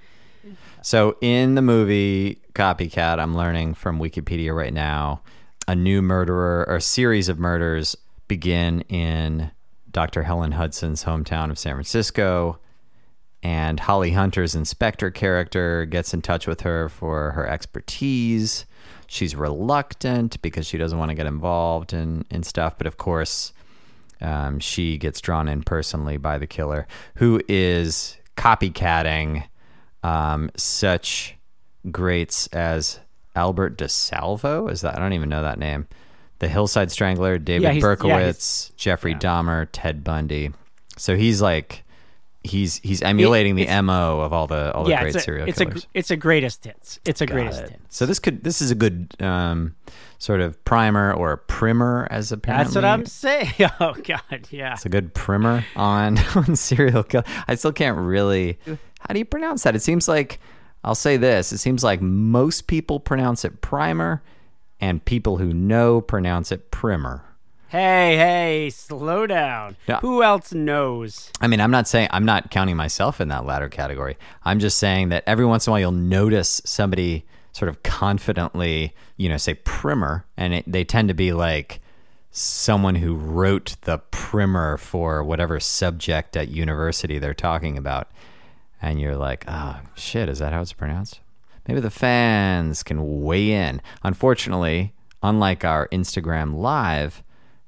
So 0.83 1.17
in 1.21 1.55
the 1.55 1.63
movie 1.63 2.41
Copycat, 2.55 3.19
I'm 3.19 3.37
learning 3.37 3.75
from 3.75 3.99
Wikipedia 3.99 4.55
right 4.55 4.73
now, 4.73 5.23
a 5.67 5.75
new 5.75 6.03
murderer 6.03 6.67
or 6.69 6.81
series 6.81 7.29
of 7.29 7.39
murders 7.39 7.97
begin 8.29 8.83
in 8.83 9.51
Dr. 9.91 10.25
Helen 10.25 10.53
Hudson's 10.53 11.05
hometown 11.05 11.51
of 11.51 11.59
San 11.59 11.75
Francisco. 11.75 12.59
And 13.43 13.79
Holly 13.79 14.13
Hunter's 14.13 14.55
inspector 14.55 15.11
character 15.11 15.85
gets 15.85 16.15
in 16.15 16.23
touch 16.23 16.47
with 16.47 16.63
her 16.63 16.89
for 16.89 17.33
her 17.33 17.47
expertise. 17.47 18.65
She's 19.07 19.37
reluctant 19.37 20.41
because 20.41 20.67
she 20.67 20.79
doesn't 20.79 20.99
want 20.99 21.11
to 21.11 21.15
get 21.15 21.27
involved 21.27 21.93
in, 21.93 22.25
in 22.31 22.43
stuff. 22.43 22.79
But 22.79 22.87
of 22.87 22.97
course, 22.97 23.53
um, 24.21 24.61
she 24.61 24.97
gets 24.97 25.21
drawn 25.21 25.47
in 25.47 25.63
personally 25.63 26.17
by 26.17 26.39
the 26.39 26.47
killer, 26.47 26.87
who 27.17 27.41
is 27.47 28.17
copycatting 28.37 29.45
um, 30.03 30.51
such 30.57 31.37
greats 31.91 32.47
as 32.49 33.01
Albert 33.37 33.77
DeSalvo. 33.77 34.71
Is 34.71 34.81
that 34.81 34.97
I 34.97 35.01
don't 35.01 35.13
even 35.13 35.29
know 35.29 35.43
that 35.43 35.59
name. 35.59 35.87
The 36.41 36.49
Hillside 36.49 36.91
Strangler, 36.91 37.39
David 37.39 37.63
Yeah, 37.63 37.71
he's- 37.73 37.83
yeah, 37.83 37.89
Berkowitz, 37.97 38.75
Jeffrey 38.77 39.13
yeah. 39.13 39.19
Dahmer, 39.19 39.69
Ted 39.73 40.03
Bundy. 40.05 40.51
So 40.97 41.17
he's 41.17 41.41
like 41.43 41.83
he's 42.43 42.77
he's 42.81 43.01
emulating 43.01 43.55
the 43.55 43.67
mo 43.83 44.21
of 44.21 44.33
all 44.35 44.47
the 44.47 44.71
all 44.75 44.85
the 44.85 44.95
great 44.97 45.17
a, 45.17 45.21
serial 45.21 45.49
it's 45.49 45.61
a 45.61 45.65
killers. 45.65 45.85
gr- 45.85 45.91
it's 45.95 46.11
a 46.11 46.17
greatest 46.17 46.65
hits. 46.65 47.01
It's 47.07 47.21
a 47.23 47.27
Got 47.27 47.35
greatest 47.35 47.61
it. 47.63 47.71
hits. 47.71 47.83
So 47.97 48.05
this 48.07 48.19
could 48.19 48.45
this 48.45 48.61
is 48.61 48.71
a 48.71 48.75
good 48.75 49.15
um, 49.21 49.75
sort 50.19 50.41
of 50.41 50.63
primer 50.65 51.13
or 51.15 51.39
primer 51.39 52.07
as 52.11 52.33
apparently 52.33 52.65
That's 52.65 52.75
what 52.75 52.85
I'm 52.85 53.07
saying. 53.07 53.51
Oh 53.81 53.95
God, 54.05 54.49
yeah. 54.51 54.75
It's 54.75 54.85
a 54.85 54.91
good 54.91 55.15
primer 55.15 55.65
on 55.75 56.19
on 56.35 56.55
serial 56.57 57.03
kill. 57.03 57.23
I 57.49 57.55
still 57.55 57.73
can't 57.73 57.97
really. 57.99 58.59
How 58.67 59.13
do 59.13 59.19
you 59.19 59.25
pronounce 59.25 59.63
that? 59.63 59.75
It 59.75 59.81
seems 59.83 60.07
like 60.09 60.39
I'll 60.85 60.95
say 60.95 61.17
this. 61.17 61.51
It 61.53 61.59
seems 61.59 61.83
like 61.83 62.03
most 62.03 62.67
people 62.67 63.01
pronounce 63.01 63.45
it 63.47 63.63
primer, 63.63 64.23
and 64.81 65.05
people 65.05 65.39
who 65.39 65.53
know 65.53 66.01
pronounce 66.01 66.53
it 66.53 66.71
primer. 66.71 67.25
Hey, 67.69 68.17
hey, 68.17 68.71
slow 68.71 69.27
down. 69.27 69.77
Who 70.01 70.23
else 70.23 70.53
knows? 70.53 71.31
I 71.41 71.49
mean, 71.49 71.61
I'm 71.61 71.73
not 71.73 71.89
saying 71.89 72.09
I'm 72.13 72.25
not 72.25 72.51
counting 72.51 72.77
myself 72.77 73.21
in 73.21 73.29
that 73.29 73.47
latter 73.47 73.69
category. 73.69 74.17
I'm 74.45 74.61
just 74.61 74.79
saying 74.79 75.09
that 75.09 75.25
every 75.27 75.45
once 75.45 75.67
in 75.67 75.71
a 75.71 75.73
while 75.73 75.81
you'll 75.81 75.91
notice 75.93 76.63
somebody 76.65 77.25
sort 77.51 77.69
of 77.69 77.83
confidently, 77.83 78.95
you 79.17 79.29
know, 79.29 79.37
say 79.37 79.55
primer, 79.55 80.25
and 80.37 80.55
it, 80.55 80.65
they 80.71 80.85
tend 80.85 81.09
to 81.09 81.15
be 81.15 81.33
like 81.33 81.81
someone 82.31 82.97
who 82.97 83.15
wrote 83.15 83.77
the 83.83 83.99
primer 84.11 84.77
for 84.77 85.23
whatever 85.23 85.59
subject 85.61 86.37
at 86.37 86.49
university 86.49 87.19
they're 87.19 87.33
talking 87.33 87.79
about. 87.79 88.09
And 88.83 89.01
you're 89.01 89.17
like, 89.17 89.45
oh, 89.49 89.81
shit, 89.95 90.29
is 90.29 90.41
that 90.41 90.53
how 90.53 90.61
it's 90.61 90.73
pronounced? 90.73 91.21
Maybe 91.67 91.81
the 91.81 91.91
fans 91.91 92.83
can 92.83 93.23
weigh 93.23 93.53
in. 93.53 93.81
Unfortunately, 94.03 94.95
unlike 95.23 95.65
our 95.65 95.89
Instagram 95.89 96.57
live, 96.57 97.23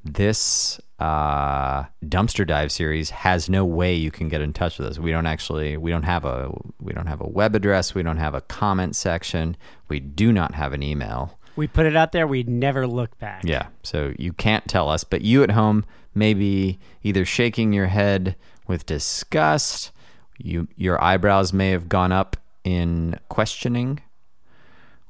this 0.05 0.81
uh, 0.99 1.85
dumpster 2.05 2.47
dive 2.47 2.73
series 2.73 3.11
has 3.11 3.49
no 3.49 3.65
way 3.65 3.95
you 3.95 4.11
can 4.11 4.29
get 4.29 4.41
in 4.41 4.53
touch 4.53 4.79
with 4.79 4.89
us. 4.89 4.99
We 4.99 5.11
don't 5.11 5.27
actually 5.27 5.77
we 5.77 5.91
don't 5.91 6.05
have 6.05 6.25
a 6.25 6.51
we 6.81 6.93
don't 6.93 7.07
have 7.07 7.21
a 7.21 7.27
web 7.29 7.55
address. 7.55 7.95
We 7.95 8.03
don't 8.03 8.17
have 8.17 8.35
a 8.35 8.41
comment 8.43 8.97
section. 8.97 9.57
We 9.89 10.01
do 10.01 10.33
not 10.33 10.55
have 10.55 10.73
an 10.73 10.83
email. 10.83 11.39
We 11.57 11.67
put 11.67 11.87
it 11.87 11.97
out 11.97 12.13
there. 12.13 12.27
We 12.27 12.43
never 12.43 12.87
look 12.87 13.19
back. 13.19 13.43
Yeah, 13.45 13.69
so 13.83 14.13
you 14.19 14.33
can't 14.33 14.69
tell 14.69 14.89
us. 14.89 15.05
But 15.05 15.23
you 15.23 15.43
at 15.43 15.51
home 15.51 15.85
may 16.15 16.35
be 16.35 16.79
either 17.03 17.25
shaking 17.25 17.73
your 17.73 17.87
head 17.87 18.37
with 18.67 18.87
disgust. 18.87 19.91
You 20.39 20.69
your 20.77 21.03
eyebrows 21.03 21.53
may 21.53 21.71
have 21.71 21.89
gone 21.89 22.13
up 22.13 22.37
in 22.67 23.19
questioning, 23.29 24.03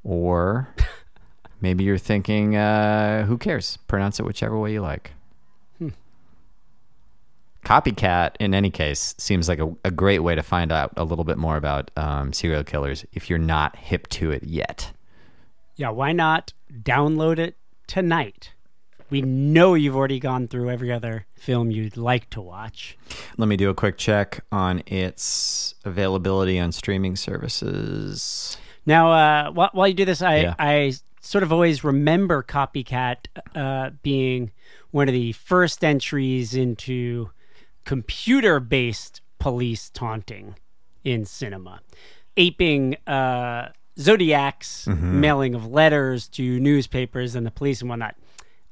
or 0.04 0.68
maybe 1.60 1.84
you're 1.84 1.96
thinking, 1.98 2.54
uh, 2.54 3.24
"Who 3.24 3.38
cares? 3.38 3.78
Pronounce 3.88 4.20
it 4.20 4.26
whichever 4.26 4.58
way 4.58 4.74
you 4.74 4.82
like." 4.82 5.12
Copycat, 7.64 8.36
in 8.38 8.54
any 8.54 8.70
case, 8.70 9.14
seems 9.18 9.48
like 9.48 9.58
a, 9.58 9.74
a 9.84 9.90
great 9.90 10.20
way 10.20 10.36
to 10.36 10.42
find 10.42 10.70
out 10.70 10.92
a 10.96 11.02
little 11.02 11.24
bit 11.24 11.36
more 11.36 11.56
about 11.56 11.90
um, 11.96 12.32
serial 12.32 12.62
killers 12.62 13.04
if 13.12 13.28
you're 13.28 13.40
not 13.40 13.74
hip 13.74 14.06
to 14.08 14.30
it 14.30 14.44
yet. 14.44 14.92
Yeah, 15.74 15.88
why 15.88 16.12
not 16.12 16.52
download 16.82 17.40
it 17.40 17.56
tonight? 17.88 18.52
We 19.10 19.22
know 19.22 19.74
you've 19.74 19.94
already 19.96 20.18
gone 20.18 20.48
through 20.48 20.70
every 20.70 20.90
other 20.90 21.26
film 21.34 21.70
you'd 21.70 21.96
like 21.96 22.28
to 22.30 22.40
watch. 22.40 22.98
Let 23.36 23.48
me 23.48 23.56
do 23.56 23.70
a 23.70 23.74
quick 23.74 23.96
check 23.98 24.44
on 24.50 24.82
its 24.86 25.74
availability 25.84 26.58
on 26.58 26.72
streaming 26.72 27.16
services. 27.16 28.56
Now, 28.84 29.12
uh, 29.12 29.50
while, 29.52 29.70
while 29.72 29.88
you 29.88 29.94
do 29.94 30.04
this, 30.04 30.22
I, 30.22 30.36
Yeah. 30.38 30.54
I 30.58 30.94
sort 31.20 31.42
of 31.44 31.52
always 31.52 31.82
remember 31.84 32.42
Copycat 32.42 33.16
uh, 33.54 33.90
being 34.02 34.50
one 34.90 35.08
of 35.08 35.12
the 35.12 35.32
first 35.32 35.84
entries 35.84 36.54
into 36.54 37.30
computer 37.84 38.60
based 38.60 39.20
police 39.38 39.90
taunting 39.90 40.56
in 41.04 41.24
cinema, 41.24 41.80
aping 42.36 42.96
uh, 43.06 43.68
Zodiac's 43.98 44.86
mailing 44.88 45.54
of 45.54 45.66
letters 45.66 46.28
to 46.28 46.58
newspapers 46.60 47.34
and 47.34 47.46
the 47.46 47.50
police 47.50 47.80
and 47.80 47.88
whatnot. 47.88 48.16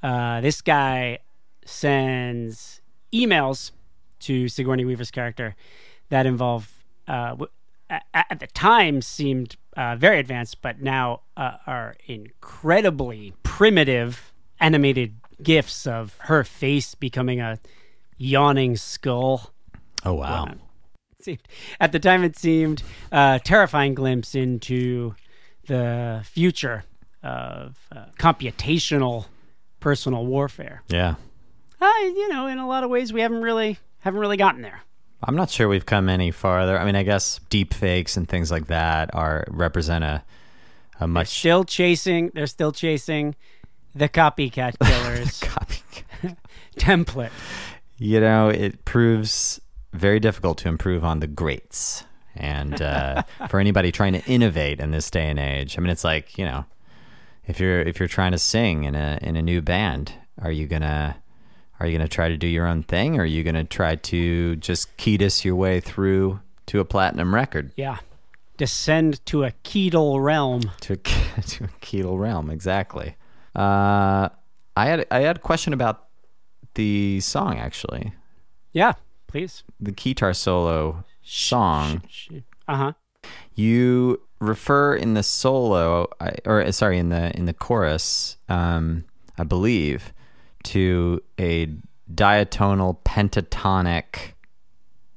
Uh, 0.05 0.43
this 0.43 0.61
guy 0.61 1.19
sends 1.65 2.83
emails 3.11 3.71
to 4.21 4.49
Sigourney 4.49 4.85
Weaver's 4.85 5.11
character 5.11 5.57
that 6.11 6.27
involve, 6.27 6.85
uh, 7.09 7.37
at 7.89 8.39
the 8.39 8.47
time, 8.49 9.01
seemed 9.01 9.57
uh, 9.79 9.97
very 9.97 10.19
advanced, 10.19 10.61
but 10.61 10.83
now 10.83 11.23
uh, 11.39 11.57
are 11.67 11.97
incredibly 12.07 13.33
primitive 13.43 14.31
animated 14.61 15.15
gifs 15.43 15.87
of 15.87 16.19
her 16.25 16.45
face 16.45 16.95
becoming 16.95 17.41
a 17.41 17.59
yawning 18.19 18.77
skull. 18.77 19.53
Oh 20.05 20.15
wow! 20.15 20.55
Seemed, 21.23 21.41
at 21.81 21.93
the 21.93 21.99
time, 21.99 22.23
it 22.23 22.37
seemed 22.37 22.83
a 23.11 23.41
terrifying 23.43 23.95
glimpse 23.95 24.35
into 24.35 25.15
the 25.67 26.21
future 26.23 26.85
of 27.23 27.79
uh, 27.91 28.05
computational 28.19 29.25
personal 29.85 30.25
warfare. 30.25 30.83
Yeah, 30.89 31.17
I, 31.79 32.13
you 32.17 32.29
know, 32.31 32.47
in 32.47 32.59
a 32.59 32.67
lot 32.67 32.83
of 32.85 32.91
ways, 32.91 33.13
we 33.13 33.21
haven't 33.21 33.43
really 33.43 33.79
haven't 34.01 34.19
really 34.19 34.39
gotten 34.39 34.63
there. 34.63 34.81
I'm 35.23 35.37
not 35.37 35.51
sure 35.51 35.69
we've 35.69 35.87
come 35.87 36.09
any 36.09 36.31
farther. 36.31 36.79
I 36.79 36.85
mean, 36.87 36.97
I 36.97 37.03
guess 37.03 37.39
deep 37.51 37.75
fakes 37.75 38.17
and 38.17 38.27
things 38.27 38.51
like 38.51 38.67
that 38.69 39.15
are 39.15 39.45
represent 39.49 40.03
a 40.03 40.25
a 41.01 41.07
much 41.07 41.29
Still 41.29 41.65
chasing, 41.65 42.31
they're 42.35 42.47
still 42.47 42.73
chasing 42.73 43.35
the 43.95 44.09
copycat 44.09 44.79
killers 44.83 45.41
copy. 45.41 45.83
template. 46.77 47.31
you 47.99 48.21
know, 48.21 48.49
it 48.49 48.85
proves 48.87 49.61
very 49.93 50.19
difficult 50.19 50.59
to 50.59 50.69
improve 50.69 51.05
on 51.05 51.21
the 51.21 51.27
greats. 51.27 52.05
And 52.37 52.81
uh, 52.81 53.23
for 53.51 53.61
anybody 53.61 53.93
trying 53.93 54.15
to 54.15 54.25
innovate 54.25 54.81
in 54.81 54.93
this 54.93 55.11
day 55.11 55.29
and 55.29 55.39
age, 55.39 55.77
I 55.77 55.83
mean, 55.83 55.91
it's 55.91 56.05
like 56.05 56.39
you 56.39 56.47
know, 56.47 56.65
if 57.47 57.61
you're 57.61 57.81
if 57.81 57.99
you're 57.99 58.09
trying 58.09 58.33
to 58.33 58.39
sing 58.39 58.85
in 58.85 58.95
a 58.95 59.19
in 59.23 59.37
a 59.37 59.43
new 59.43 59.61
band, 59.63 60.13
are 60.41 60.53
you 60.53 60.67
gonna 60.67 61.17
are 61.81 61.87
you 61.87 61.97
gonna 61.99 62.09
try 62.09 62.29
to 62.29 62.37
do 62.37 62.47
your 62.47 62.67
own 62.67 62.83
thing, 62.83 63.17
or 63.19 63.23
are 63.23 63.27
you 63.27 63.43
gonna 63.45 63.65
try 63.65 63.97
to 63.97 64.57
just 64.57 64.97
Kiedis 64.97 65.45
your 65.45 65.57
way 65.57 65.81
through 65.81 66.41
to 66.67 66.81
a 66.81 66.85
platinum 66.85 67.35
record? 67.35 67.73
Yeah. 67.77 67.99
Descend 68.57 69.25
to 69.27 69.43
a 69.45 69.51
Keedle 69.65 70.23
realm. 70.23 70.71
to 70.83 70.93
a, 70.93 70.97
to 71.43 71.65
a 71.65 71.69
Ketel 71.81 72.17
realm. 72.19 72.51
Exactly. 72.51 73.17
Uh, 73.55 74.29
I 74.77 74.87
had 74.87 75.07
I 75.11 75.21
had 75.21 75.37
a 75.37 75.41
question 75.41 75.73
about 75.73 76.05
the 76.75 77.21
song 77.21 77.59
actually, 77.59 78.13
Yeah, 78.73 78.93
please. 79.29 79.63
the 79.81 79.93
keytar 79.93 80.35
solo 80.35 81.05
song. 81.23 82.03
Uh 82.67 82.77
huh. 82.77 82.93
You 83.55 84.21
refer 84.45 84.95
in 84.95 85.15
the 85.15 85.23
solo, 85.23 86.09
or 86.45 86.63
uh, 86.63 86.73
sorry, 86.73 86.99
in 86.99 87.09
the 87.09 87.37
in 87.37 87.47
the 87.47 87.53
chorus, 87.55 88.37
um, 88.49 89.05
I 89.39 89.45
believe, 89.45 90.13
to 90.65 91.23
a 91.41 91.69
diatonal 92.13 92.99
pentatonic. 93.05 94.33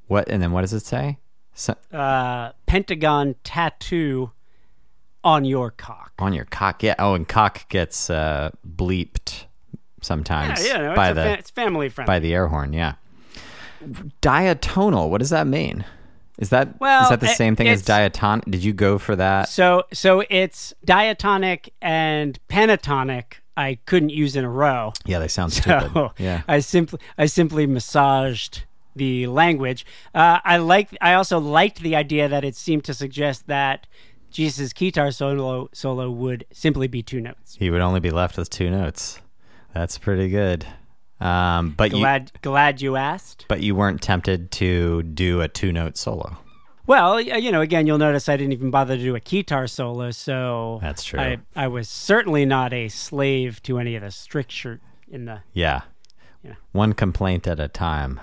What 0.07 0.29
and 0.29 0.41
then 0.41 0.51
what 0.51 0.61
does 0.61 0.73
it 0.73 0.85
say? 0.85 1.17
So, 1.53 1.75
Uh, 1.91 2.51
Pentagon 2.67 3.35
tattoo 3.43 4.31
on 5.23 5.43
your 5.43 5.71
cock. 5.71 6.11
on 6.19 6.31
your 6.33 6.45
cock, 6.45 6.83
yeah. 6.83 6.95
Oh, 6.99 7.13
and 7.15 7.27
cock 7.27 7.67
gets 7.69 8.09
uh, 8.09 8.51
bleeped 8.67 9.45
sometimes 10.01 10.65
Yeah, 10.65 10.73
yeah, 10.73 10.81
no, 10.89 10.95
by 10.95 11.11
the 11.13 11.23
fa- 11.23 11.37
it's 11.39 11.49
family 11.49 11.89
friendly. 11.89 12.07
by 12.07 12.19
the 12.19 12.33
air 12.33 12.47
horn. 12.47 12.73
Yeah. 12.73 12.93
Diatonal. 14.21 15.09
What 15.09 15.19
does 15.19 15.29
that 15.31 15.47
mean? 15.47 15.85
Is 16.37 16.49
that 16.49 16.67
is 16.67 16.73
Well, 16.79 17.09
that 17.09 17.19
the 17.19 17.27
it- 17.31 17.35
same 17.37 17.55
thing 17.55 17.67
as 17.67 17.81
diatonic? 17.83 18.45
Did 18.45 18.63
you 18.63 18.73
go 18.73 18.97
for 18.97 19.15
that? 19.15 19.49
So 19.49 19.83
so 19.93 20.23
it's 20.29 20.73
diatonic 20.85 21.73
and 21.81 22.39
pentatonic. 22.47 23.39
I 23.55 23.79
couldn't 23.87 24.09
use 24.09 24.35
in 24.35 24.43
a 24.45 24.49
row. 24.49 24.93
Yeah, 25.05 25.17
they 25.19 25.27
sound 25.27 25.51
stupid. 25.59 25.91
So 25.93 26.11
yeah. 26.19 26.43
I 26.47 26.59
simply 26.59 26.99
I 27.17 27.25
simply 27.25 27.65
massaged 27.65 28.63
the 28.95 29.27
language. 29.27 29.85
Uh, 30.13 30.39
I 30.43 30.57
like. 30.57 30.89
I 31.01 31.13
also 31.13 31.39
liked 31.39 31.79
the 31.81 31.95
idea 31.95 32.27
that 32.27 32.43
it 32.43 32.55
seemed 32.55 32.83
to 32.85 32.93
suggest 32.93 33.47
that 33.47 33.87
Jesus' 34.29 34.73
guitar 34.73 35.09
solo 35.11 35.69
solo 35.73 36.11
would 36.11 36.45
simply 36.51 36.87
be 36.87 37.01
two 37.01 37.19
notes. 37.21 37.55
He 37.59 37.69
would 37.71 37.81
only 37.81 37.99
be 37.99 38.11
left 38.11 38.37
with 38.37 38.49
two 38.49 38.69
notes. 38.69 39.19
That's 39.73 39.97
pretty 39.97 40.29
good. 40.29 40.65
Um, 41.19 41.71
but 41.75 41.91
you 41.91 41.97
Glad 41.99 42.31
glad 42.41 42.81
you 42.81 42.95
asked. 42.95 43.45
but 43.47 43.61
you 43.61 43.73
weren't 43.75 44.01
tempted 44.01 44.51
to 44.51 45.01
do 45.03 45.41
a 45.41 45.47
two 45.47 45.71
note 45.71 45.97
solo. 45.97 46.37
Well, 46.85 47.19
you 47.19 47.51
know, 47.51 47.59
again, 47.59 47.85
you'll 47.85 47.97
notice 47.97 48.29
I 48.29 48.37
didn't 48.37 48.53
even 48.53 48.71
bother 48.71 48.95
to 48.95 49.03
do 49.03 49.13
a 49.15 49.19
guitar 49.19 49.67
solo, 49.67 50.11
so 50.11 50.79
That's 50.81 51.03
true. 51.03 51.19
I, 51.19 51.37
I 51.53 51.67
was 51.67 51.89
certainly 51.89 52.45
not 52.45 52.71
a 52.71 52.87
slave 52.87 53.61
to 53.63 53.77
any 53.77 53.95
of 53.95 54.03
the 54.03 54.11
stricture 54.11 54.79
in 55.09 55.25
the 55.25 55.41
Yeah. 55.53 55.81
Yeah. 56.43 56.53
One 56.71 56.93
complaint 56.93 57.45
at 57.45 57.59
a 57.59 57.67
time. 57.67 58.21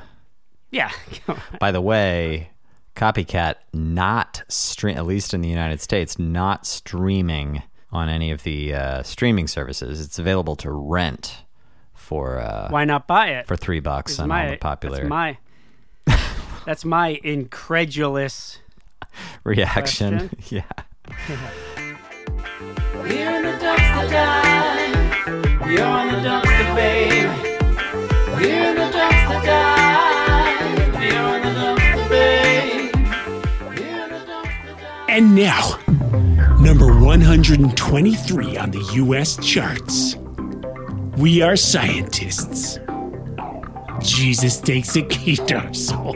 yeah. 0.70 0.90
By 1.60 1.72
the 1.72 1.82
way, 1.82 2.50
Copycat 2.96 3.56
not 3.74 4.44
stream 4.48 4.96
at 4.96 5.04
least 5.04 5.34
in 5.34 5.42
the 5.42 5.48
United 5.48 5.82
States 5.82 6.18
not 6.18 6.64
streaming 6.66 7.62
on 7.92 8.08
any 8.08 8.30
of 8.30 8.44
the 8.44 8.72
uh, 8.72 9.02
streaming 9.02 9.46
services. 9.46 10.00
It's 10.00 10.18
available 10.18 10.56
to 10.56 10.70
rent 10.70 11.43
for 12.04 12.38
uh, 12.38 12.68
Why 12.68 12.84
not 12.84 13.06
buy 13.08 13.28
it? 13.30 13.46
for 13.46 13.56
three 13.56 13.80
bucks 13.80 14.12
Is 14.12 14.20
on 14.20 14.28
my, 14.28 14.44
all 14.44 14.50
the 14.52 14.56
popular 14.58 14.98
That's 14.98 15.08
my, 15.08 15.38
that's 16.66 16.84
my 16.84 17.20
incredulous. 17.24 18.58
reaction. 19.44 20.30
yeah. 20.48 20.62
You're 22.94 23.06
in 23.06 23.42
the 23.44 23.52
dumpster 23.58 24.10
dive. 24.10 25.26
You're 25.70 26.00
in 26.00 26.08
the 26.12 26.28
dumpster, 26.28 26.74
babe. 26.74 27.30
You're 28.40 28.50
in 28.50 28.74
the 28.76 28.90
dumpster 28.96 29.44
dive. 29.44 31.02
You're 31.02 31.36
in 31.36 31.42
the 31.42 31.50
dumpster, 31.60 32.08
babe. 32.08 32.94
You're 33.78 34.04
in 34.04 34.10
the 34.10 34.18
dumpster 34.26 34.80
dive. 34.80 35.08
And 35.08 35.34
now, 35.34 35.78
number 36.60 36.98
123 37.00 38.56
on 38.56 38.70
the 38.70 38.80
US 38.94 39.36
charts. 39.46 40.16
We 41.16 41.42
are 41.42 41.54
scientists. 41.54 42.80
Jesus 44.00 44.58
takes 44.58 44.96
a 44.96 45.02
keytar 45.02 45.74
solo. 45.74 46.12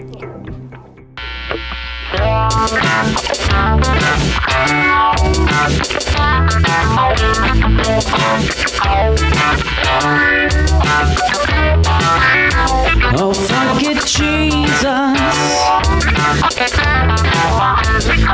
Oh, 13.20 13.32
fuck 13.32 13.82
it, 13.84 14.04
Jesus. 14.04 14.84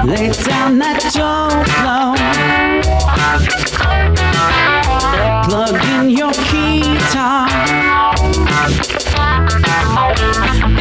Lay 0.06 0.30
down 0.48 0.78
that 0.78 0.98
dope 1.14 1.64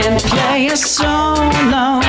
and 0.04 0.20
play 0.24 0.68
a 0.68 0.76
solo. 0.76 2.02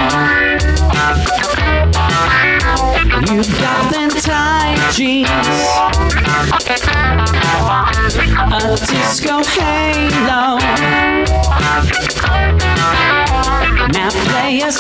You 3.30 3.42
got 3.62 3.92
them 3.92 4.10
tight 4.10 4.78
jeans, 4.92 5.28
a 8.52 8.76
disco 8.90 9.36
halo. 9.54 10.58
Now 13.92 14.10
play 14.26 14.60
a 14.62 14.72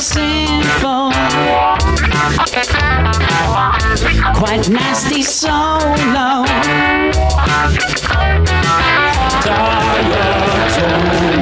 quite 4.34 4.68
nasty 4.68 5.22
solo. 5.22 6.53
Diatonal, 10.94 11.10
pentatonic, 11.10 11.33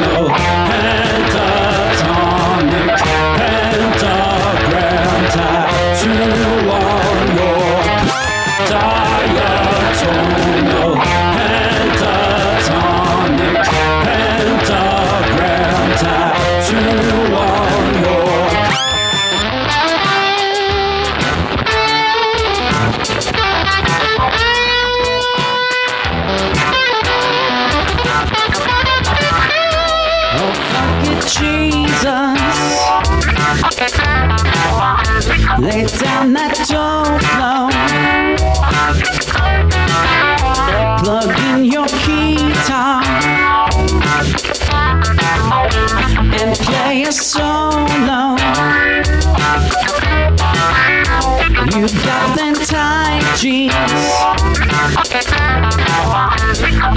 Tight 51.92 53.22
jeans, 53.36 53.72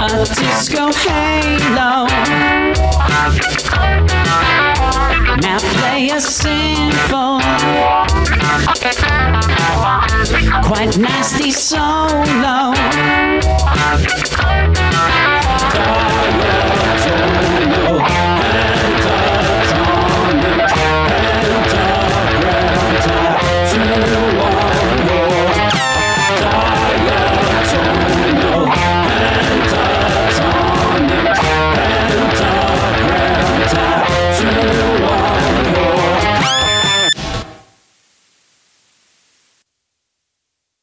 a 0.00 0.24
disco 0.34 0.90
halo. 0.90 2.06
Now 5.42 5.58
play 5.58 6.08
a 6.10 6.20
sinful, 6.20 7.40
quite 10.62 10.96
nasty 10.96 11.50
solo. 11.50 12.72